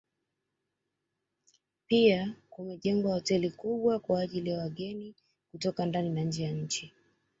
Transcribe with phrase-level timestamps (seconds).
[1.87, 5.15] Pia kumejengwa hoteli kubwa kwa ajili ya wageni
[5.51, 6.93] kutoka ndani na nje ya nchi